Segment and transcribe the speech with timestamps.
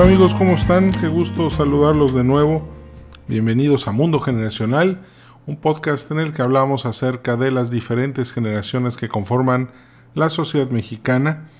[0.00, 0.92] Hola amigos, ¿cómo están?
[0.92, 2.64] Qué gusto saludarlos de nuevo.
[3.28, 5.02] Bienvenidos a Mundo Generacional,
[5.46, 9.68] un podcast en el que hablamos acerca de las diferentes generaciones que conforman
[10.14, 11.50] la sociedad mexicana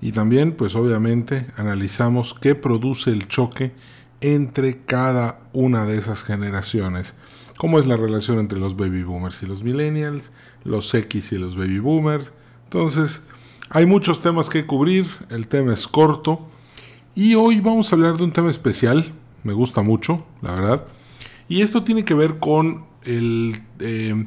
[0.00, 3.72] y también, pues obviamente, analizamos qué produce el choque
[4.20, 7.16] entre cada una de esas generaciones.
[7.56, 10.30] Cómo es la relación entre los baby boomers y los millennials,
[10.62, 12.32] los X y los baby boomers.
[12.66, 13.24] Entonces,
[13.68, 16.46] hay muchos temas que cubrir, el tema es corto
[17.20, 19.12] y hoy vamos a hablar de un tema especial,
[19.44, 20.86] me gusta mucho, la verdad.
[21.50, 23.60] Y esto tiene que ver con el...
[23.78, 24.24] Eh,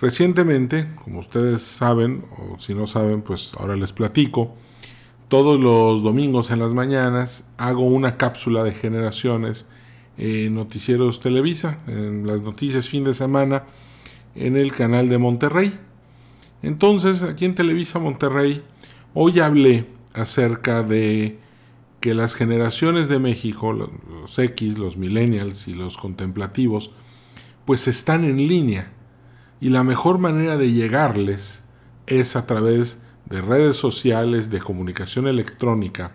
[0.00, 4.56] recientemente, como ustedes saben, o si no saben, pues ahora les platico,
[5.28, 9.68] todos los domingos en las mañanas hago una cápsula de generaciones
[10.18, 13.66] en Noticieros Televisa, en las noticias fin de semana,
[14.34, 15.78] en el canal de Monterrey.
[16.60, 18.64] Entonces, aquí en Televisa Monterrey,
[19.14, 21.38] hoy hablé acerca de
[22.02, 26.90] que las generaciones de México, los X, los millennials y los contemplativos,
[27.64, 28.92] pues están en línea.
[29.60, 31.62] Y la mejor manera de llegarles
[32.08, 36.12] es a través de redes sociales, de comunicación electrónica.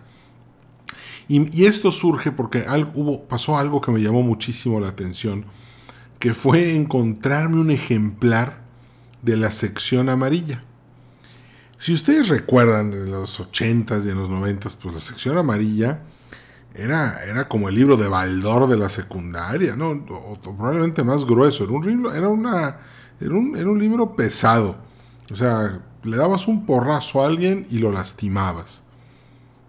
[1.26, 5.46] Y, esto surge porque hubo, pasó algo que me llamó muchísimo la atención,
[6.18, 8.60] que fue encontrarme un ejemplar
[9.22, 10.62] de la sección amarilla.
[11.78, 16.00] Si ustedes recuerdan en los 80s y en los 90s, pues la sección amarilla
[16.74, 19.90] era, era como el libro de Baldor de la secundaria, ¿no?
[19.90, 21.64] O, probablemente más grueso.
[21.64, 22.78] Era un libro, era una,
[23.20, 24.76] era un, era un libro pesado.
[25.30, 28.82] O sea, le dabas un porrazo a alguien y lo lastimabas.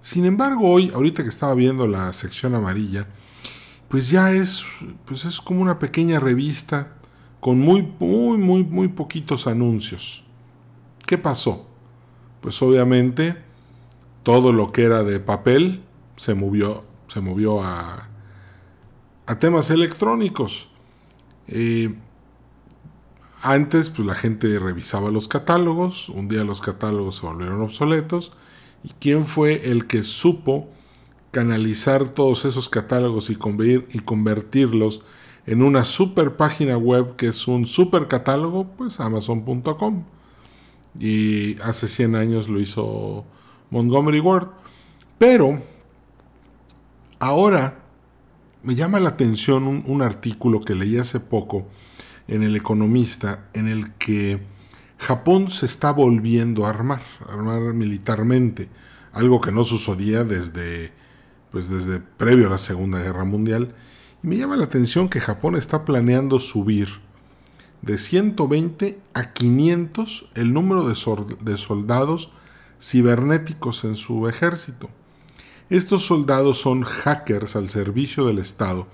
[0.02, 3.07] Sin embargo, hoy, ahorita que estaba viendo la sección amarilla,
[3.87, 4.65] pues ya es,
[5.05, 6.93] pues es como una pequeña revista
[7.39, 10.23] con muy, muy, muy, muy poquitos anuncios.
[11.05, 11.68] ¿Qué pasó?
[12.41, 13.36] Pues obviamente
[14.23, 15.83] todo lo que era de papel
[16.15, 18.09] se movió, se movió a,
[19.25, 20.69] a temas electrónicos.
[21.47, 21.95] Eh,
[23.41, 28.33] antes, pues la gente revisaba los catálogos, un día los catálogos se volvieron obsoletos,
[28.83, 30.69] y quién fue el que supo
[31.31, 33.37] canalizar todos esos catálogos y,
[33.91, 35.02] y convertirlos
[35.45, 40.03] en una super página web que es un super catálogo, pues amazon.com
[40.99, 43.26] y hace 100 años lo hizo
[43.71, 44.49] Montgomery Ward.
[45.17, 45.61] Pero
[47.20, 47.80] ahora
[48.64, 51.67] me llama la atención un, artículo que leí hace poco
[52.27, 54.42] en El Economista en el que
[54.98, 58.70] Japón se está volviendo a armar, armar militarmente,
[59.14, 60.92] algo que no sucedía desde,
[61.52, 63.73] pues desde previo a la Segunda Guerra Mundial.
[64.21, 66.89] Y me llama la atención que Japón está planeando subir
[67.81, 72.31] de 120 a 500 el número de, soldados
[72.81, 74.89] cibernéticos en su ejército.
[75.69, 78.87] Estos soldados son hackers al servicio del Estado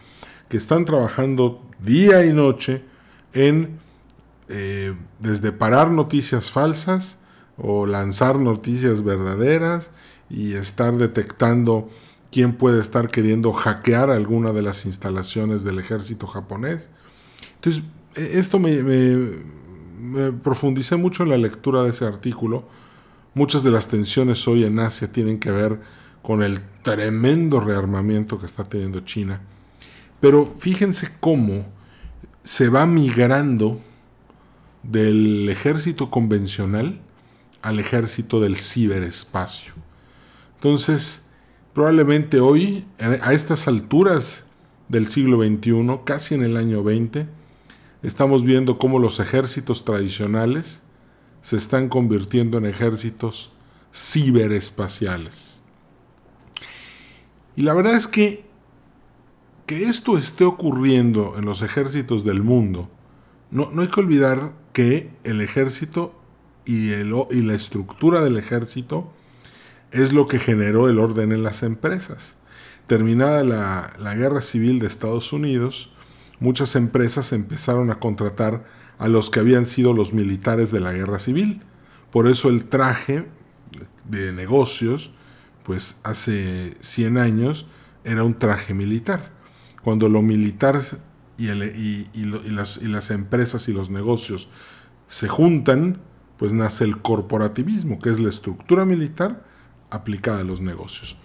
[0.50, 2.84] que están trabajando día y noche
[3.34, 3.80] en
[4.48, 7.18] eh, desde parar noticias falsas
[7.58, 9.92] o lanzar noticias verdaderas
[10.30, 11.90] y estar detectando
[12.32, 16.90] quién puede estar queriendo hackear alguna de las instalaciones del ejército japonés.
[17.56, 17.84] Entonces,
[18.16, 22.64] esto me, me, profundicé mucho en la lectura de ese artículo.
[23.34, 25.80] Muchas de las tensiones hoy en Asia tienen que ver
[26.22, 29.42] con el tremendo rearmamiento que está teniendo China.
[30.20, 31.66] Pero fíjense cómo
[32.44, 33.80] se va migrando
[34.84, 37.00] del ejército convencional
[37.62, 39.74] al ejército del ciberespacio.
[40.56, 41.26] Entonces,
[41.74, 44.46] probablemente hoy, a estas alturas
[44.88, 47.28] del siglo XXI, casi en el año 20,
[48.08, 50.84] estamos viendo cómo los ejércitos tradicionales
[51.42, 53.52] se están convirtiendo en ejércitos
[53.94, 55.64] ciberespaciales.
[57.56, 58.46] Y la verdad es que
[59.66, 62.90] que esto esté ocurriendo en los ejércitos del mundo,
[63.50, 66.14] no, no hay que olvidar que el ejército
[66.66, 69.12] y, el, y la estructura del ejército
[69.92, 72.38] es lo que generó el orden en las empresas.
[72.86, 75.92] Terminada la, la guerra civil de Estados Unidos,
[76.40, 78.66] muchas empresas empezaron a contratar
[78.98, 81.62] a los que habían sido los militares de la guerra civil.
[82.12, 83.28] Por eso el traje
[84.06, 85.12] de negocios,
[85.64, 87.68] pues hace 100 años,
[88.04, 89.32] era un traje militar.
[89.84, 90.82] Cuando lo militar
[91.38, 94.50] y, las, y las empresas y los negocios
[95.08, 96.00] se juntan,
[96.38, 99.46] pues nace el corporativismo, que es la estructura militar
[99.90, 101.18] aplicada a los negocios.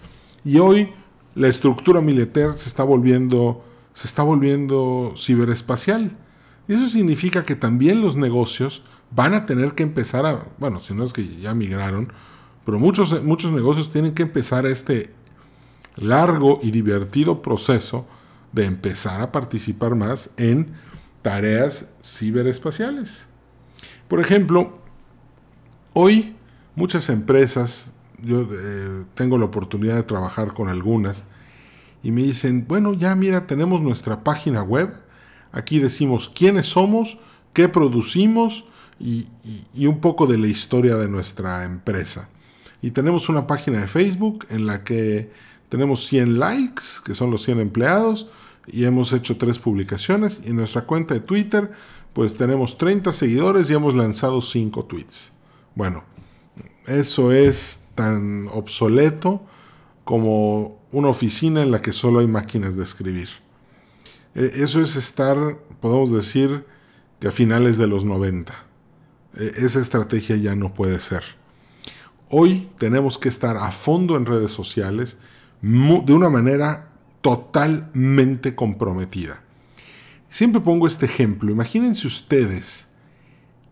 [0.43, 0.93] Y hoy
[1.35, 6.17] la estructura militar se está volviendo se está volviendo ciberespacial.
[6.67, 10.93] Y eso significa que también los negocios van a tener que empezar a, bueno, si
[10.93, 12.11] no es que ya migraron,
[12.65, 15.11] pero muchos, muchos negocios tienen que empezar este,
[15.95, 18.05] largo y divertido proceso
[18.51, 20.73] de empezar a participar más en
[21.21, 23.27] tareas ciberespaciales.
[24.07, 24.79] Por ejemplo,
[25.93, 26.35] hoy
[26.75, 27.91] muchas empresas,
[28.21, 31.23] yo eh, tengo la oportunidad de trabajar con algunas,
[32.03, 34.93] y me dicen, bueno, ya mira, tenemos nuestra página web,
[35.51, 37.17] aquí decimos quiénes somos,
[37.53, 38.65] qué producimos
[38.99, 39.27] y,
[39.73, 42.29] y un poco de la historia de nuestra empresa.
[42.81, 45.31] Y tenemos una página de Facebook en la que
[45.69, 48.27] tenemos 100 likes, que son los 100 empleados,
[48.67, 50.41] y hemos hecho tres publicaciones.
[50.43, 51.71] Y en nuestra cuenta de Twitter,
[52.13, 55.31] pues tenemos 30 seguidores y hemos lanzado 5 tweets.
[55.75, 56.03] Bueno,
[56.87, 59.45] eso es tan obsoleto
[60.03, 63.29] como una oficina en la que solo hay máquinas de escribir.
[64.35, 65.37] E, eso es estar,
[65.79, 66.65] podemos decir,
[67.19, 68.53] que a finales de los 90.
[69.37, 71.23] E, esa estrategia ya no puede ser.
[72.29, 75.17] Hoy tenemos que estar a fondo en redes sociales
[75.61, 79.43] de una manera totalmente comprometida.
[80.29, 81.51] Siempre pongo este ejemplo.
[81.51, 82.87] Imagínense ustedes,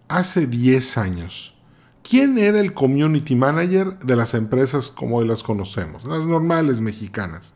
[0.10, 1.56] hace 10 años,
[2.04, 7.54] ¿quién era el community manager de las empresas como hoy las conocemos, las normales mexicanas?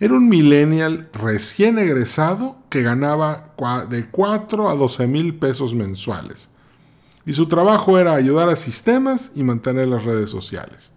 [0.00, 3.54] Era un millennial recién egresado que ganaba
[3.88, 6.50] de 4 a 12 mil pesos mensuales.
[7.24, 10.92] Y su trabajo era ayudar a sistemas y mantener las redes sociales.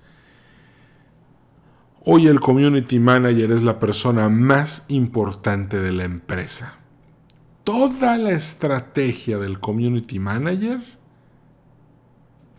[2.03, 6.79] Hoy el community manager es la persona más importante de la empresa.
[7.63, 10.81] Toda la estrategia del community manager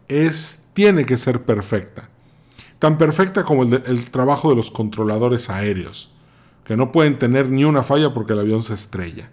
[0.09, 2.09] es, tiene que ser perfecta.
[2.79, 6.15] Tan perfecta como el, trabajo de los controladores aéreos,
[6.65, 9.31] que no pueden tener ni una falla porque el avión se estrella.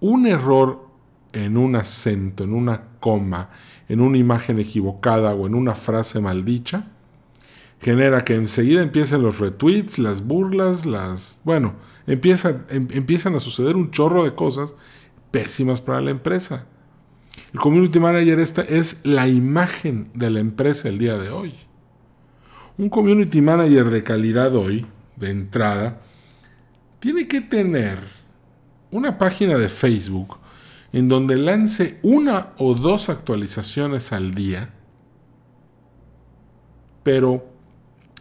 [0.00, 0.86] Un error
[1.32, 3.50] en un acento, en una coma,
[3.88, 6.88] en una imagen equivocada o en una frase maldicha,
[7.80, 11.40] genera que enseguida empiecen los retweets, las burlas, las...
[11.44, 11.74] Bueno,
[12.06, 14.74] empieza, em, empiezan a suceder un chorro de cosas
[15.30, 16.66] pésimas para la empresa.
[17.52, 21.54] El community manager esta es la imagen de la empresa el día de hoy.
[22.76, 24.86] Un community manager de calidad hoy,
[25.16, 26.00] de entrada,
[27.00, 27.98] tiene que tener
[28.90, 30.36] una página de Facebook
[30.92, 34.70] en donde lance una o dos actualizaciones al día,
[37.02, 37.58] pero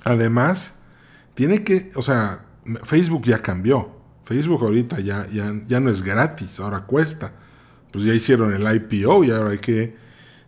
[0.08, 0.76] Además,
[1.34, 2.46] tiene que, o sea,
[2.84, 3.92] Facebook ya cambió.
[4.24, 7.34] Facebook ahorita ya, ya, ya no es gratis, ahora cuesta.
[7.92, 9.96] Pues ya hicieron el IPO y ahora hay que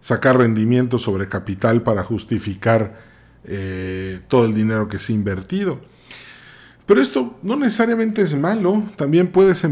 [0.01, 2.99] sacar rendimiento sobre capital para justificar
[3.45, 5.81] eh, todo el dinero que se ha invertido.
[6.85, 8.83] Pero esto no necesariamente es malo.
[8.95, 9.65] También puedes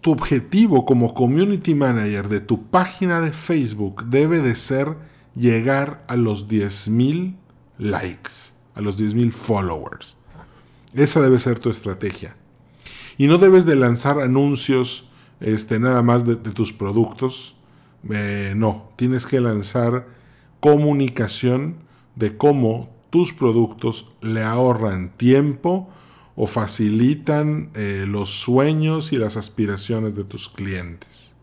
[0.00, 4.96] tu objetivo como community manager de tu página de Facebook debe de ser
[5.34, 7.36] llegar a los 10.000
[7.78, 10.16] likes a los 10.000 followers.
[10.94, 12.36] Esa debe ser tu estrategia.
[13.16, 15.07] Y no debes de lanzar anuncios
[15.40, 17.56] este, nada más de, tus productos.
[18.10, 20.06] Eh, no, tienes que lanzar
[20.60, 21.76] comunicación
[22.16, 25.88] de cómo tus productos le ahorran tiempo
[26.36, 31.34] o facilitan eh, los sueños y las aspiraciones de tus clientes.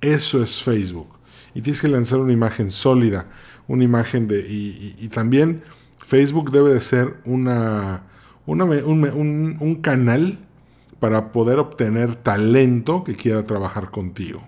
[0.00, 1.18] Eso es Facebook.
[1.54, 3.28] Y tienes que lanzar una imagen sólida,
[3.66, 4.46] una imagen de...
[4.48, 5.62] y también
[6.10, 8.02] Facebook debe de ser una,
[8.46, 10.38] un, canal
[11.00, 14.46] para poder obtener talento que quiera trabajar contigo.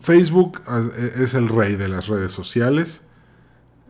[0.00, 3.02] Facebook ah, e, es el rey de las redes sociales.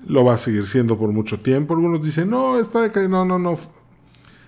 [0.07, 1.75] Lo va a seguir siendo por mucho tiempo.
[1.75, 3.57] Algunos dicen, no, está No, no, no.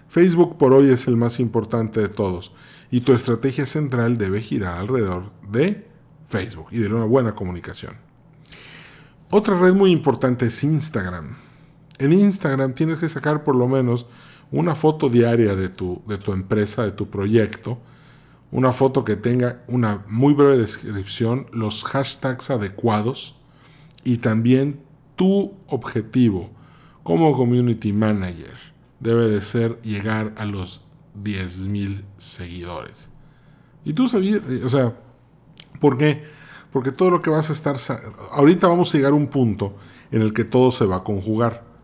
[0.08, 2.52] Facebook por hoy es el más importante de todos.
[2.90, 5.88] Y tu estrategia central debe girar alrededor de
[6.26, 7.94] Facebook y de una buena comunicación.
[9.30, 11.36] Otra red muy importante es Instagram.
[11.98, 14.06] En Instagram tienes que sacar por lo menos
[14.54, 17.78] una foto diaria de tu, de tu empresa, de tu proyecto,
[18.50, 23.36] una foto que tenga una muy breve descripción, los hashtags adecuados
[24.04, 24.80] y también
[25.16, 26.50] tu objetivo
[27.02, 28.54] como community manager
[29.00, 30.82] debe de ser llegar a los
[31.22, 33.10] 10.000 seguidores.
[33.84, 34.94] Y tú sabías, o sea,
[35.80, 36.22] ¿por qué?
[36.72, 37.76] Porque todo lo que vas a estar...
[38.32, 39.76] Ahorita vamos a llegar a un punto
[40.10, 41.74] en el que todo se va a conjugar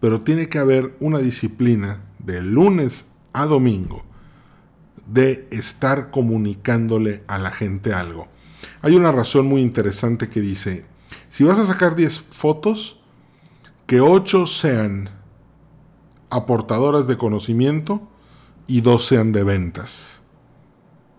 [0.00, 4.04] pero tiene que haber una disciplina de lunes a domingo
[5.06, 8.28] de estar comunicándole a la gente algo.
[8.82, 10.84] Hay una razón muy interesante que dice,
[11.28, 13.00] si vas a sacar 10 fotos,
[13.86, 15.10] que 8 sean
[16.30, 18.08] aportadoras de conocimiento
[18.66, 20.22] y 2 sean de ventas.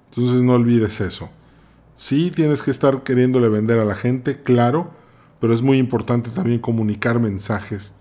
[0.10, 1.30] Entonces no olvides eso.
[1.96, 4.92] Sí tienes que estar queriéndole vender a la gente, claro,
[5.40, 7.94] pero es muy importante también comunicar mensajes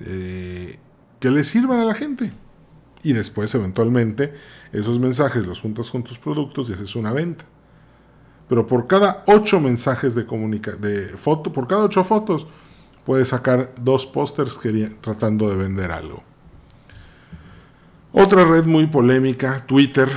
[0.00, 0.78] eh,
[1.20, 2.32] que le sirvan a la gente.
[3.02, 4.34] Y después, eventualmente,
[4.72, 7.44] esos mensajes los juntas con tus productos y haces una venta.
[8.48, 12.46] Pero por cada ocho mensajes de comunicación, de foto, por cada ocho fotos,
[13.04, 14.58] puedes sacar dos pósters
[15.00, 16.22] tratando de vender algo.
[18.12, 20.08] Otra red muy polémica, Twitter.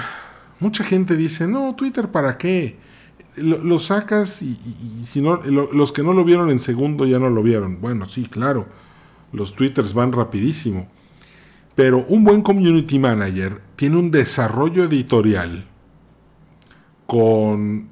[0.59, 2.77] Mucha gente dice, no, Twitter para qué?
[3.37, 4.55] Lo, sacas y,
[5.05, 7.79] si no, los que no lo vieron en segundo ya no lo vieron.
[7.81, 8.67] Bueno, sí, claro,
[9.31, 10.87] los Twitters van rapidísimo.
[11.75, 15.67] Pero un buen community manager tiene un desarrollo editorial
[17.05, 17.89] con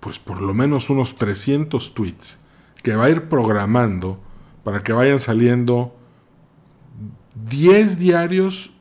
[0.00, 2.40] pues por lo menos unos 300 tweets
[2.82, 4.18] que va a ir programando
[4.64, 5.94] para que vayan saliendo
[7.48, 8.72] 10 diarios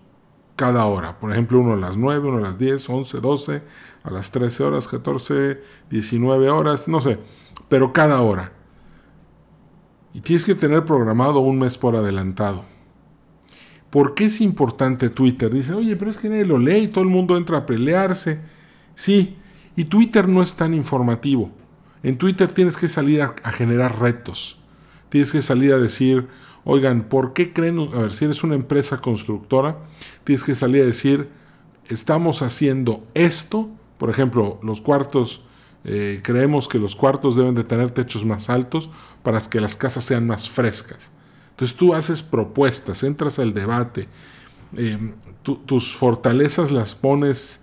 [0.56, 1.20] cada hora.
[1.20, 3.62] Por ejemplo, uno a las 9, uno a las 10, 11, 12,
[4.04, 7.20] a las 13 horas, 14, 19 horas, no sé,
[7.70, 8.54] pero cada hora.
[10.14, 12.66] Y tienes que tener programado un mes por adelantado.
[13.90, 15.54] ¿Por qué es importante Twitter?
[15.54, 18.40] Dice, oye, pero es que nadie lo lee y todo el mundo entra a pelearse.
[18.96, 19.38] Sí,
[19.76, 21.52] y Twitter no es tan informativo.
[22.04, 24.58] En Twitter tienes que salir a, generar retos.
[25.10, 26.28] Tienes que salir a decir,
[26.64, 27.80] oigan, ¿por qué creen?
[27.94, 29.80] A ver, si eres una empresa constructora,
[30.24, 31.30] tienes que salir a decir,
[31.88, 33.70] estamos haciendo esto.
[33.98, 35.44] Por ejemplo, los cuartos,
[35.84, 38.90] eh, creemos que los cuartos deben de tener techos más altos
[39.24, 41.12] para que las casas sean más frescas.
[41.52, 44.08] Entonces tú haces propuestas, entras al debate,
[44.78, 47.62] eh, tus fortalezas las pones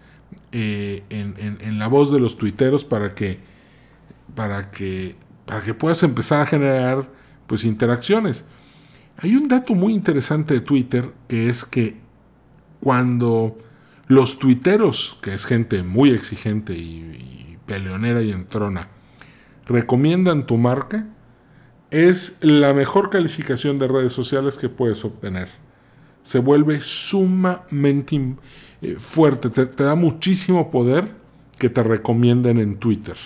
[0.52, 3.38] eh, en, la voz de los tuiteros para que,
[4.34, 7.08] para que, para que puedas empezar a generar
[7.46, 8.44] pues, interacciones.
[9.18, 11.96] Hay un dato muy interesante de Twitter que es que
[12.80, 13.58] cuando
[14.06, 18.88] los tuiteros, que es gente muy exigente y, y peleonera y entrona,
[19.66, 21.06] recomiendan tu marca,
[21.90, 25.48] es la mejor calificación de redes sociales que puedes obtener.
[26.22, 28.36] Se vuelve sumamente
[28.82, 31.12] eh, fuerte, te, da muchísimo poder
[31.58, 33.16] que te recomienden en Twitter.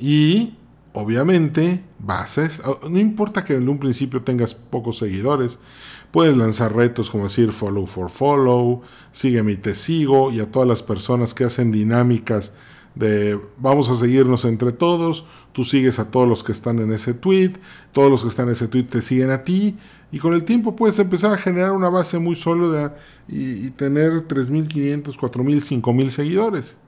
[0.00, 0.54] Y
[0.92, 5.60] obviamente bases, no importa que en un principio tengas pocos seguidores,
[6.10, 10.68] puedes lanzar retos como decir follow for follow, sígueme y te sigo, y a todas
[10.68, 12.52] las personas que hacen dinámicas
[12.94, 17.14] de vamos a seguirnos entre todos, tú sigues a todos los que están en ese
[17.14, 17.52] tweet,
[17.92, 19.76] todos los que están en ese tweet te siguen a ti,
[20.10, 22.96] y con el tiempo puedes empezar a generar una base muy sólida
[23.28, 26.78] y, tener 3.500, 4.000, 5.000 seguidores.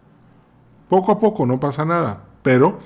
[0.89, 2.79] Poco a poco, no pasa nada, pero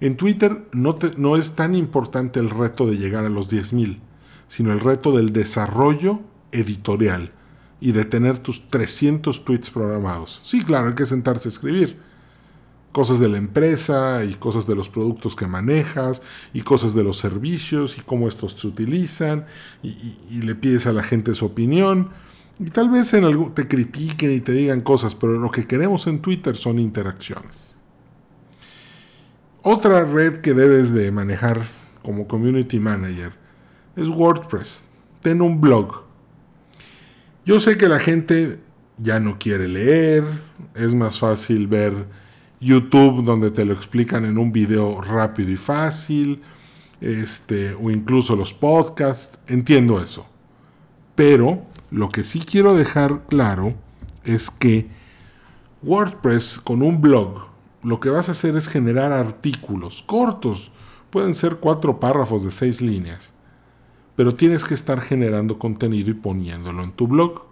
[0.00, 4.00] en Twitter no, no es tan importante el reto de llegar a los 10.000,
[4.48, 6.20] sino el reto del desarrollo
[6.52, 7.32] editorial
[7.80, 10.40] y de tener tus 300 tweets programados.
[10.42, 11.98] Sí, claro, hay que sentarse a escribir
[12.94, 16.22] cosas de la empresa y cosas de los productos que manejas
[16.52, 19.46] y cosas de los servicios y cómo estos se utilizan
[19.82, 22.10] y, le pides a la gente su opinión
[22.60, 26.06] y tal vez en algo te critiquen y te digan cosas, pero lo que queremos
[26.06, 27.76] en Twitter son interacciones.
[29.62, 31.66] Otra red que debes de manejar
[32.04, 33.43] como community manager
[33.96, 34.88] es WordPress.
[35.22, 36.04] Ten un blog.
[37.44, 38.60] Yo sé que la gente
[38.96, 40.24] ya no quiere leer,
[40.74, 42.06] es más fácil ver
[42.60, 46.42] YouTube donde te lo explican en un video rápido y fácil,
[47.00, 50.26] este, o incluso los podcasts, entiendo eso.
[51.14, 53.74] Pero lo que sí quiero dejar claro
[54.24, 54.88] es que
[55.82, 57.46] WordPress con un blog,
[57.82, 60.72] lo que vas a hacer es generar artículos cortos,
[61.10, 63.34] pueden ser cuatro párrafos de seis líneas,
[64.16, 67.46] pero tienes que estar generando contenido y poniéndolo en tu blog.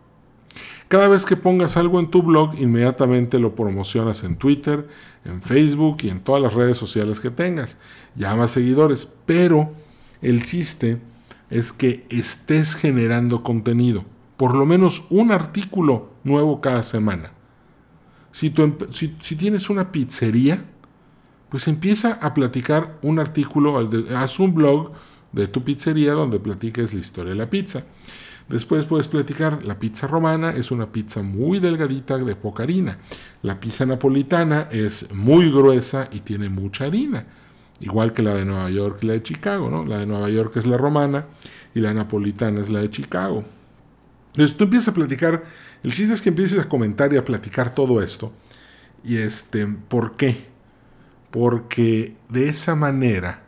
[0.89, 4.87] Cada vez que pongas algo en tu blog, inmediatamente lo promocionas en Twitter,
[5.25, 7.79] en Facebook y en todas las redes sociales que tengas.
[8.15, 9.73] Llama seguidores, pero
[10.21, 10.99] el chiste
[11.49, 14.05] es que estés generando contenido,
[14.37, 17.33] por lo menos un artículo nuevo cada semana.
[18.33, 18.53] Si,
[18.91, 20.65] si, tienes una pizzería,
[21.51, 24.93] pues empieza a platicar un artículo, haz un blog
[25.33, 27.85] de tu pizzería donde platiques la historia de la pizza.
[28.49, 32.99] Después puedes platicar, la pizza romana es una pizza muy delgadita de poca harina.
[33.43, 37.27] La pizza napolitana es muy gruesa y tiene mucha harina.
[37.81, 39.85] Igual que la de Nueva York y la de Chicago, ¿no?
[39.85, 41.27] La de Nueva York es la romana
[41.75, 43.45] y la napolitana es la de Chicago.
[44.33, 45.43] Entonces tú empiezas a platicar,
[45.83, 48.33] el chiste es que empieces a comentar y a platicar todo esto.
[49.05, 50.47] Y este, ¿por qué?
[51.31, 53.43] Porque de esa manera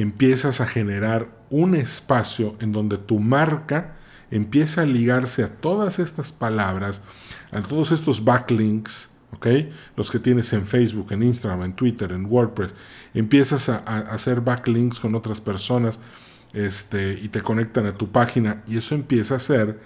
[0.00, 3.96] empiezas a generar un espacio en donde tu marca
[4.30, 7.02] empieza a ligarse a todas estas palabras,
[7.50, 9.46] a todos estos backlinks, ¿ok?
[9.96, 12.74] Los que tienes en Facebook, en Instagram, en Twitter, en WordPress,
[13.14, 15.98] empiezas a, hacer backlinks con otras personas
[16.52, 19.80] este, y te conectan a tu página y eso empieza a hacer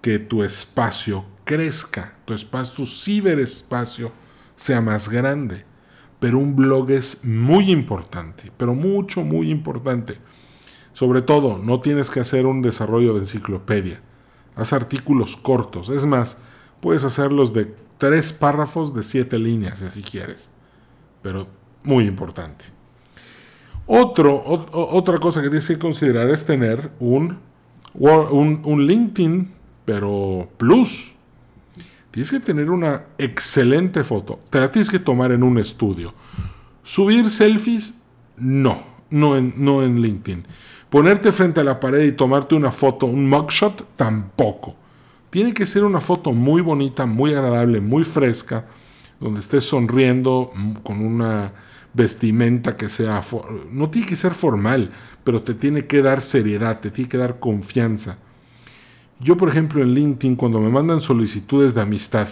[0.00, 4.12] que tu espacio crezca, tu espacio, tu ciberespacio
[4.54, 5.64] sea más grande.
[6.26, 10.18] Pero un blog es muy importante, pero mucho, muy importante.
[10.92, 14.02] Sobre todo, no tienes que hacer un desarrollo de enciclopedia.
[14.56, 15.88] Haz artículos cortos.
[15.88, 16.38] Es más,
[16.80, 20.50] puedes hacerlos de tres párrafos de siete líneas, si quieres.
[21.22, 21.46] Pero
[21.84, 22.64] muy importante.
[23.86, 27.38] Otra cosa que tienes que considerar es tener un,
[27.94, 29.52] un LinkedIn,
[29.84, 31.14] pero plus.
[32.16, 34.40] Tienes que tener una excelente foto.
[34.48, 36.14] Te la tienes que tomar en un estudio.
[36.82, 37.96] Subir selfies,
[38.38, 38.78] no,
[39.10, 40.46] no en, no en LinkedIn.
[40.88, 44.74] Ponerte frente a la pared y tomarte una foto, un mugshot, tampoco.
[45.28, 48.64] Tiene que ser una foto muy bonita, muy agradable, muy fresca,
[49.20, 51.52] donde estés sonriendo mm, con una
[51.92, 53.20] vestimenta que sea...
[53.70, 54.90] No tiene que ser formal,
[55.22, 58.16] pero te tiene que dar seriedad, te tiene que dar confianza.
[59.18, 62.28] Yo, por ejemplo, en LinkedIn, cuando me mandan solicitudes de amistad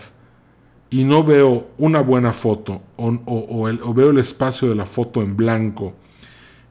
[0.90, 5.94] y no veo una buena foto o, veo el espacio de la foto en blanco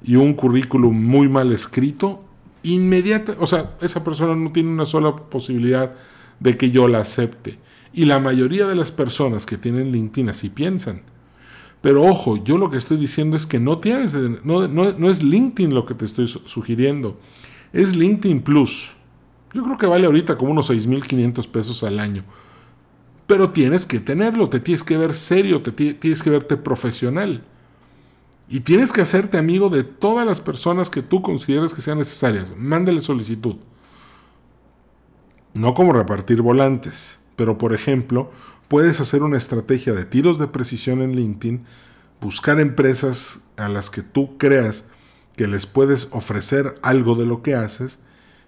[0.04, 2.24] y un currículum muy mal escrito,
[2.62, 5.96] inmediata, o sea, esa persona no tiene una sola posibilidad
[6.40, 7.58] de que yo la acepte.
[7.92, 11.02] Y la mayoría de las personas que tienen LinkedIn así piensan.
[11.82, 15.74] Pero ojo, yo lo que estoy diciendo es que no, tienes, no, no es LinkedIn
[15.74, 17.20] lo que te estoy sugiriendo,
[17.72, 18.96] es LinkedIn Plus.
[19.54, 22.24] Yo creo que vale ahorita como unos 6.500 pesos al año.
[23.28, 27.44] Pero tienes que tenerlo, te tienes que ver serio, te tienes que verte profesional.
[28.50, 32.54] Y tienes que hacerte amigo de todas las personas que tú consideres que sean necesarias.
[32.58, 33.56] Mándale solicitud.
[35.54, 38.32] No como repartir volantes, pero por ejemplo,
[38.68, 41.64] puedes hacer una estrategia de tiros de precisión en LinkedIn,
[42.20, 44.86] buscar empresas a las que tú creas
[45.36, 48.00] que les puedes ofrecer algo de lo que haces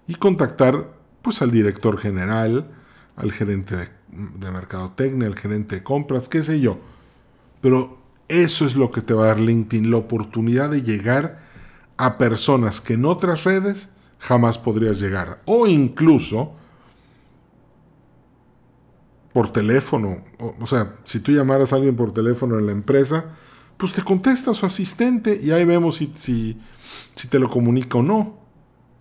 [0.07, 0.93] y contactar
[1.25, 2.69] pues al director general,
[3.15, 6.79] al gerente de, de mercadotecnia, al gerente de compras, qué sé yo.
[7.61, 11.39] Pero eso es lo que te va a dar LinkedIn, la oportunidad de llegar
[11.97, 15.41] a personas que en otras redes jamás podrías llegar.
[15.45, 16.53] O incluso
[19.33, 20.23] por teléfono.
[20.59, 23.25] O, sea, si tú llamaras a alguien por teléfono en la empresa,
[23.77, 26.57] pues te contesta su asistente y ahí vemos si, si,
[27.15, 28.37] si te lo comunica o no.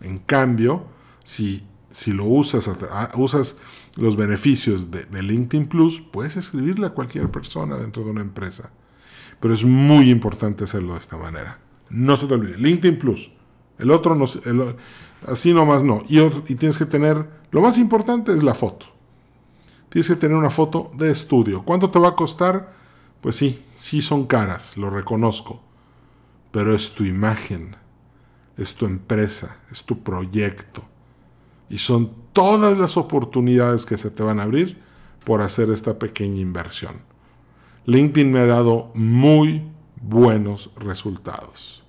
[0.01, 0.87] En cambio,
[1.23, 2.69] si, si lo usas,
[3.15, 3.57] usas
[3.95, 8.73] los beneficios de, LinkedIn Plus, puedes escribirle a cualquier persona dentro de una empresa.
[9.39, 11.61] Pero es muy importante hacerlo de esta manera.
[11.91, 13.31] No se te olvide, LinkedIn Plus.
[13.79, 14.25] El otro no,
[15.29, 16.03] así nomás no.
[16.09, 18.87] Y, y tienes que tener, lo más importante es la foto.
[19.89, 21.65] Tienes que tener una foto de estudio.
[21.65, 22.75] ¿Cuánto te va a costar?
[23.21, 25.63] Pues sí, sí son caras, lo reconozco.
[26.51, 27.77] Pero es tu imagen,
[28.57, 30.89] es tu empresa, es tu proyecto
[31.75, 34.79] y son todas las oportunidades que se te van a abrir
[35.25, 37.01] por hacer esta pequeña inversión.
[37.87, 39.65] LinkedIn me ha dado muy
[40.01, 41.83] buenos resultados.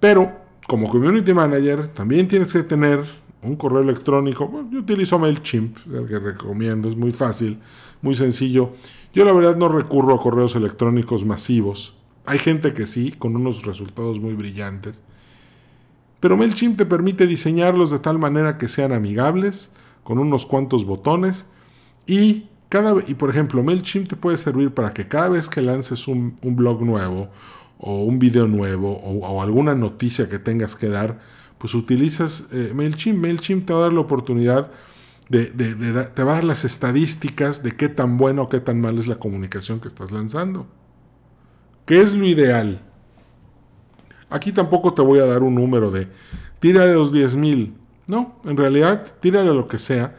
[0.00, 0.32] Pero
[0.66, 3.04] como community manager también tienes que tener
[3.42, 4.50] un correo electrónico.
[4.70, 7.58] yo utilizo MailChimp, el que recomiendo, es muy fácil,
[8.00, 8.72] muy sencillo.
[9.12, 11.94] Yo la verdad no recurro a correos electrónicos masivos.
[12.24, 15.02] Hay gente que sí, con unos resultados muy brillantes.
[16.20, 19.72] Pero MailChimp te permite diseñarlos de tal manera que sean amigables,
[20.04, 21.46] con unos cuantos botones.
[22.06, 26.06] Y, cada, y por ejemplo, MailChimp te puede servir para que cada vez que lances
[26.06, 27.30] un, blog nuevo,
[27.78, 31.18] o un video nuevo, o, alguna noticia que tengas que dar,
[31.56, 33.18] pues utilizas eh, MailChimp.
[33.18, 34.70] MailChimp te va a dar la oportunidad
[35.30, 38.98] de, te va a dar las estadísticas de qué tan buena o qué tan mal
[38.98, 40.66] es la comunicación que estás lanzando.
[41.86, 42.89] ¿Qué es lo ideal?
[44.30, 46.08] Aquí tampoco te voy a dar un número de
[46.60, 47.74] tírale los 10 mil.
[48.06, 50.16] No, en realidad tírale lo que sea,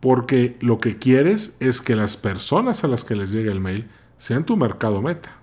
[0.00, 3.88] porque lo que quieres es que las personas a las que les llegue el mail
[4.16, 5.38] sean tu mercado meta.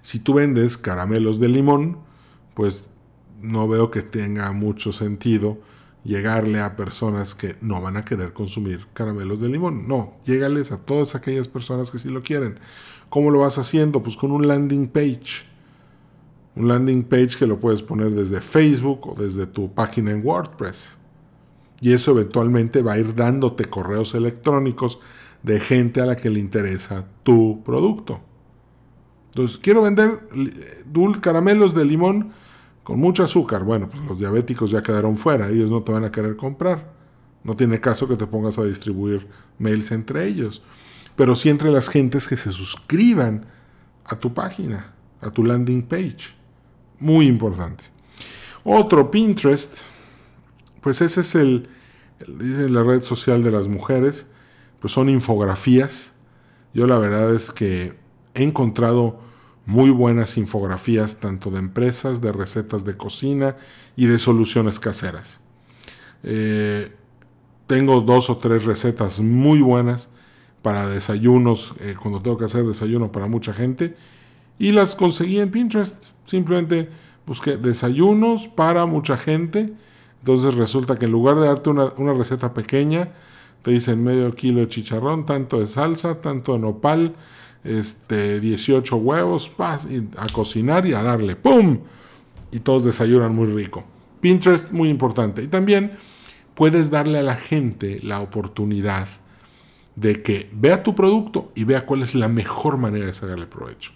[0.00, 1.98] Si tú vendes caramelos de limón,
[2.54, 2.86] pues
[3.40, 5.58] no veo que tenga mucho sentido
[6.04, 9.88] llegarle a personas que no van a querer consumir caramelos de limón.
[9.88, 12.58] No, llégales a todas aquellas personas que sí lo quieren.
[13.08, 14.02] ¿Cómo lo vas haciendo?
[14.02, 15.53] Pues con un landing page
[16.56, 20.96] un landing page que lo puedes poner desde Facebook o desde tu página en WordPress.
[21.80, 25.00] Y eso eventualmente va a ir dándote correos electrónicos
[25.42, 28.20] de gente a la que le interesa tu producto.
[29.30, 30.28] Entonces, quiero vender
[30.86, 32.32] dulces caramelos de limón
[32.84, 33.64] con mucho azúcar.
[33.64, 36.94] Bueno, pues los diabéticos ya quedaron fuera, ellos no te van a querer comprar.
[37.42, 39.26] No tiene caso que te pongas a distribuir
[39.58, 40.62] mails entre ellos.
[41.16, 43.46] Pero sí entre las gentes que se suscriban
[44.04, 46.34] a tu página, a tu landing page.
[47.04, 47.84] Muy importante.
[48.64, 49.76] Otro, Pinterest.
[50.80, 51.68] Pues ese es el,
[52.26, 54.24] la red social de las mujeres.
[54.80, 56.14] Pues son infografías.
[56.72, 57.92] Yo la verdad es que
[58.32, 59.20] he encontrado
[59.66, 63.56] muy buenas infografías tanto de empresas, de recetas de cocina
[63.96, 65.40] y de soluciones caseras.
[66.22, 66.90] Eh,
[67.66, 70.08] tengo dos o tres recetas muy buenas
[70.62, 73.94] para desayunos, eh, cuando tengo que hacer desayuno para mucha gente,
[74.58, 75.96] y las conseguí en Pinterest.
[76.24, 76.88] Simplemente
[77.26, 79.72] busqué desayunos para mucha gente.
[80.20, 83.10] Entonces resulta que en lugar de darte una, una receta pequeña,
[83.62, 87.14] te dicen medio kilo de chicharrón, tanto de salsa, tanto de nopal,
[87.64, 89.88] este, 18 huevos, paz,
[90.18, 91.80] a cocinar y a darle, ¡pum!
[92.52, 93.84] Y todos desayunan muy rico.
[94.20, 95.42] Pinterest, muy importante.
[95.42, 95.92] Y también
[96.54, 99.08] puedes darle a la gente la oportunidad
[99.96, 103.92] de que vea tu producto y vea cuál es la mejor manera de sacarle provecho.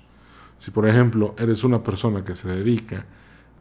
[0.59, 3.07] Si por ejemplo eres una persona que se dedica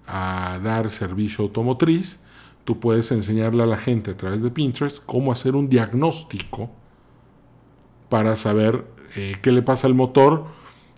[0.07, 2.19] a dar servicio automotriz,
[2.65, 6.69] tú puedes enseñarle a la gente a través de Pinterest cómo hacer un diagnóstico
[8.09, 10.45] para saber eh, qué le pasa al motor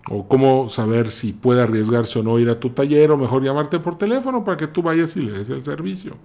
[0.10, 3.80] o cómo saber si puede arriesgarse o no ir a tu taller o mejor llamarte
[3.80, 6.18] por teléfono para que tú vayas y le des el servicio.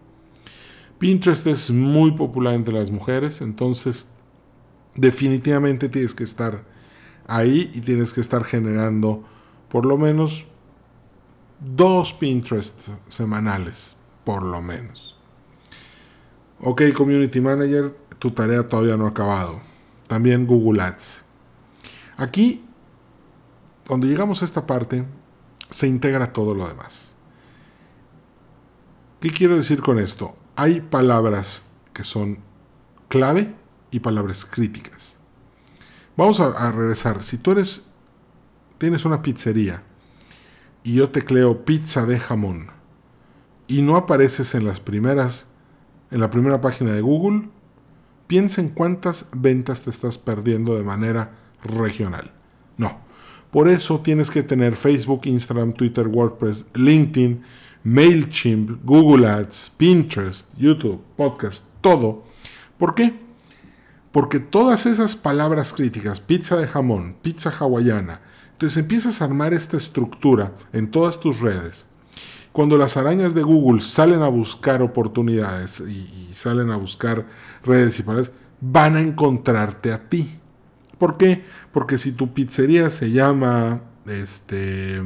[0.99, 4.09] Pinterest es muy popular entre las mujeres, entonces
[4.95, 6.65] definitivamente tienes que estar
[7.27, 9.25] ahí y tienes que estar generando
[9.75, 10.47] por lo menos
[11.59, 15.19] dos Pinterest semanales, por lo menos.
[16.61, 19.61] Ok, Community Manager, tu tarea todavía no ha acabado.
[20.07, 21.25] También Google Ads.
[22.17, 22.65] Aquí,
[23.89, 25.05] cuando llegamos a esta parte,
[25.71, 27.17] se integra todo lo demás.
[29.19, 30.37] ¿Qué quiero decir con esto?
[30.55, 32.39] Hay palabras que son
[33.09, 33.53] clave
[33.91, 35.19] y palabras críticas.
[36.17, 37.25] Vamos a, regresar.
[37.25, 37.83] Si tú eres,
[38.79, 39.83] tienes una pizzería
[40.83, 42.69] y yo tecleo pizza de jamón
[43.67, 45.49] y no apareces en las primeras,
[46.11, 47.49] en la primera página de Google,
[48.27, 51.33] piensa en cuántas ventas te estás perdiendo de manera
[51.63, 52.33] regional.
[52.77, 53.03] No.
[53.51, 57.43] Por eso tienes que tener Facebook, Instagram, Twitter, WordPress, LinkedIn,
[57.85, 62.25] MailChimp, Google Ads, Pinterest, YouTube, podcast, todo.
[62.79, 63.15] ¿Por qué?
[64.11, 68.23] Porque todas esas palabras críticas, pizza de jamón, pizza hawaiana,
[68.65, 71.87] entonces empiezas a armar esta estructura en todas tus redes.
[72.51, 77.27] Cuando las arañas de Google salen a buscar oportunidades y, salen a buscar
[77.63, 80.39] redes y palabras, van a encontrarte a ti.
[80.97, 81.45] ¿Por qué?
[81.73, 85.03] Porque si tu pizzería se llama este,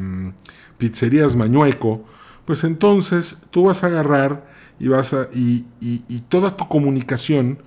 [0.77, 2.05] Pizzerías Mañueco,
[2.45, 5.27] pues entonces tú vas a agarrar y vas a.
[5.33, 5.65] Y,
[6.29, 7.59] toda tu comunicación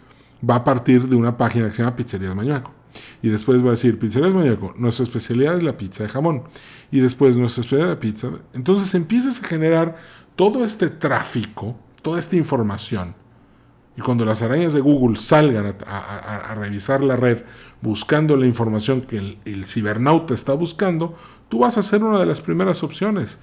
[0.49, 2.80] va a partir de una página que se llama Pizzerías Mañueco.
[3.21, 6.43] Y después va a decir Pizzerías Mañueco, nuestra especialidad es la pizza de jamón.
[6.91, 8.27] Y después nuestra especialidad es la pizza.
[8.53, 9.97] Entonces empiezas a generar
[10.35, 13.15] todo este tráfico, toda esta información.
[13.97, 17.43] Y cuando las arañas de Google salgan a, revisar la red
[17.81, 21.15] buscando la información que el cibernauta está buscando,
[21.49, 23.39] tú vas a ser una de las primeras opciones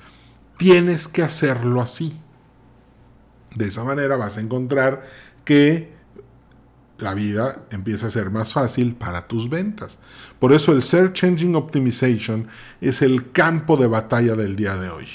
[0.58, 2.20] tienes que hacerlo así.
[3.54, 5.04] De esa manera vas a encontrar
[5.44, 5.96] que
[6.98, 9.98] la vida empieza a ser más fácil para tus ventas.
[10.38, 12.48] Por eso el Search Engine Optimization
[12.80, 15.06] es el campo de batalla del día de hoy.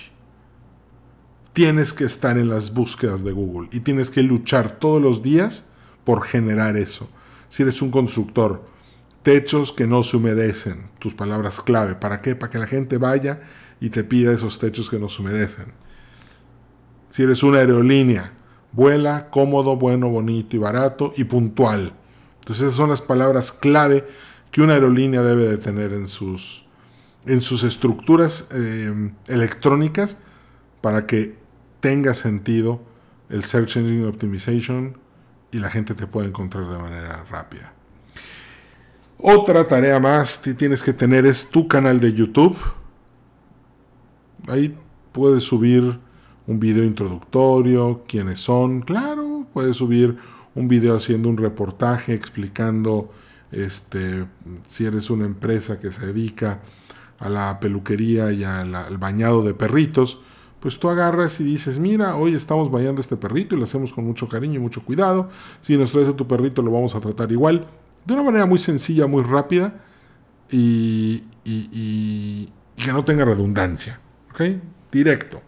[1.52, 5.69] Tienes que estar en las búsquedas de Google y tienes que luchar todos los días
[6.04, 7.10] por generar eso.
[7.50, 8.63] Si eres un constructor,
[9.22, 11.96] techos que no se humedecen, tus palabras clave.
[11.96, 12.36] ¿Para qué?
[12.36, 13.41] Para que la gente vaya
[13.80, 15.74] y te pida esos techos que nos humedecen.
[17.10, 18.34] Si eres una aerolínea,
[18.73, 21.93] vuela cómodo, bueno, bonito y barato y puntual.
[22.39, 24.05] Entonces esas son las palabras clave
[24.51, 26.65] que una aerolínea debe de tener en sus,
[27.25, 30.17] en sus estructuras eh, electrónicas
[30.81, 31.38] para que
[31.79, 32.81] tenga sentido
[33.29, 34.97] el Search Engine Optimization
[35.51, 37.73] y la gente te pueda encontrar de manera rápida.
[39.17, 42.57] Otra tarea más que tienes que tener es tu canal de YouTube
[44.47, 44.77] ahí
[45.12, 45.99] puedes subir
[46.47, 50.17] un video introductorio, quiénes son, claro, puedes subir
[50.56, 53.12] un video haciendo un reportaje explicando
[53.51, 54.25] este,
[54.67, 56.60] si eres una empresa que se dedica
[57.19, 60.19] a la peluquería y al bañado de perritos,
[60.60, 64.06] pues tú agarras y dices, mira, hoy estamos bañando este perrito y lo hacemos con
[64.06, 65.29] mucho cariño y mucho cuidado.
[65.62, 67.67] Si nos traes a tu perrito lo vamos a tratar igual,
[68.06, 69.82] de una manera muy sencilla, muy rápida
[70.49, 73.99] y, y que no tenga redundancia.
[74.32, 74.41] ¿Ok?
[74.91, 75.41] Directo.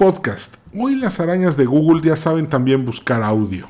[0.00, 0.54] Podcast.
[0.74, 3.68] Hoy las arañas de Google ya saben también buscar audio.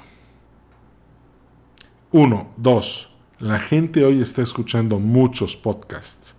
[2.13, 2.53] Uno.
[2.57, 3.17] Dos.
[3.41, 6.37] La gente hoy está escuchando muchos podcasts.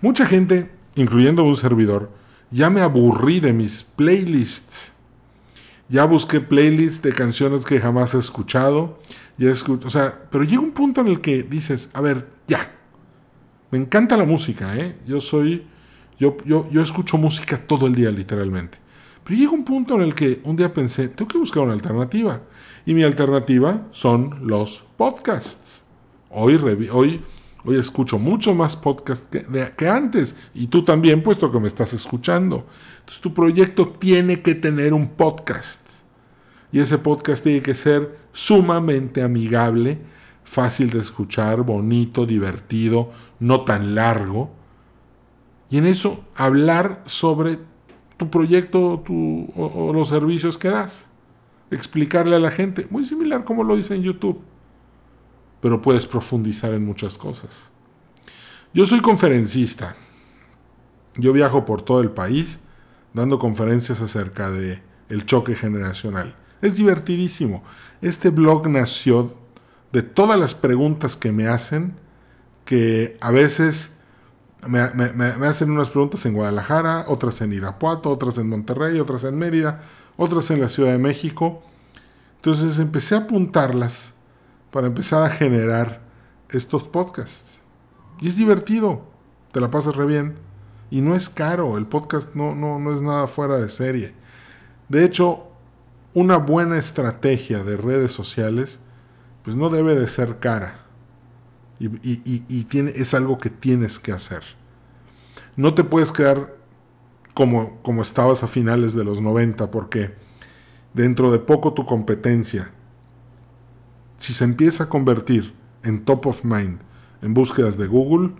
[0.00, 2.10] Mucha gente, incluyendo un servidor,
[2.50, 4.94] Ya me aburrí de mis playlists.
[5.90, 9.00] Ya busqué playlists de canciones que jamás he escuchado.
[9.36, 12.72] Ya escucho, o sea, pero llega un punto en el que dices, a ver, ya.
[13.70, 14.96] Me encanta la música, ¿eh?
[15.06, 15.66] Yo soy,
[16.18, 18.78] yo, yo, yo escucho música todo el día, literalmente.
[19.30, 22.42] Pero llega un punto en el que un día pensé, tengo que buscar una alternativa.
[22.84, 25.84] Y mi alternativa son los podcasts.
[26.30, 26.56] Hoy,
[26.90, 27.20] hoy,
[27.64, 30.34] hoy escucho mucho más podcasts que, antes.
[30.52, 32.66] Y tú también, puesto que me estás escuchando.
[32.98, 35.88] Entonces tu proyecto tiene que tener un podcast.
[36.72, 40.00] Y ese podcast tiene que ser sumamente amigable,
[40.42, 44.50] fácil de escuchar, bonito, divertido, no tan largo.
[45.70, 47.69] Y en eso hablar sobre
[48.20, 51.08] tu proyecto tu, o, los servicios que das.
[51.70, 54.42] Explicarle a la gente, muy similar como lo dice en YouTube,
[55.62, 57.70] pero puedes profundizar en muchas cosas.
[58.74, 59.96] Yo soy conferencista.
[61.16, 62.60] Yo viajo por todo el país
[63.14, 66.36] dando conferencias acerca de el choque generacional.
[66.60, 67.64] Es divertidísimo.
[68.02, 69.34] Este blog nació
[69.92, 71.94] de todas las preguntas que me hacen,
[72.66, 73.92] que a veces
[74.66, 79.80] me, hacen unas preguntas en Guadalajara, otras en Irapuato, otras en Monterrey, otras en Mérida,
[80.16, 81.62] otras en la Ciudad de México.
[82.36, 84.12] Entonces empecé a apuntarlas
[84.70, 86.00] para empezar a generar
[86.50, 87.58] estos podcasts.
[88.20, 89.02] Y es divertido,
[89.52, 90.36] te la pasas re bien.
[90.90, 94.14] Y no es caro, el podcast no, no, no es nada fuera de serie.
[94.88, 95.46] De hecho,
[96.14, 98.80] una buena estrategia de redes sociales,
[99.44, 100.84] pues no debe de ser cara.
[101.80, 104.42] Y, tiene, es algo que tienes que hacer.
[105.56, 106.54] No te puedes quedar
[107.32, 110.14] como, como estabas a finales de los 90, porque
[110.92, 112.70] dentro de poco tu competencia,
[114.18, 116.80] si se empieza a convertir en top of mind
[117.22, 118.34] en búsquedas de Google,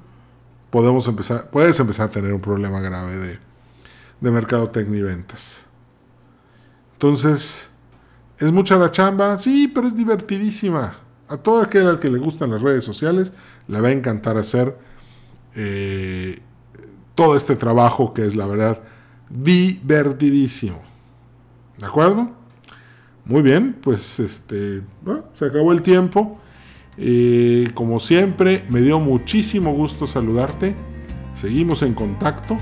[0.68, 3.38] podemos empezar, puedes empezar a tener un problema grave de,
[4.20, 5.64] de mercadotecnia y ventas.
[6.92, 7.70] Entonces,
[8.38, 9.38] ¿es mucha la chamba?
[9.38, 10.98] Sí, pero es divertidísima.
[11.30, 13.32] A todo aquel al que le gustan las redes sociales,
[13.68, 14.76] le va a encantar hacer
[15.54, 16.40] eh,
[17.14, 18.80] todo este trabajo que es, la verdad,
[19.28, 20.82] divertidísimo.
[21.78, 22.32] ¿De acuerdo?
[23.24, 24.82] Muy bien, pues este,
[25.34, 26.40] se acabó el tiempo.
[26.96, 30.74] Eh, como siempre, me dio muchísimo gusto saludarte.
[31.34, 32.56] Seguimos en contacto.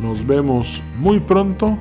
[0.00, 1.76] Nos vemos muy pronto.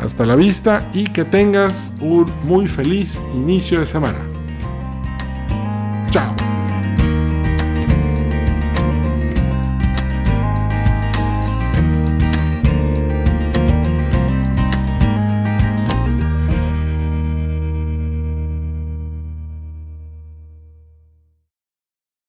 [0.00, 4.35] Hasta la vista y que tengas un muy feliz inicio de semana.
[6.10, 6.45] 炸